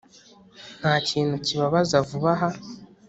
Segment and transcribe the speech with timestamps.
[0.79, 2.49] ntakintu kibabaza vuba aha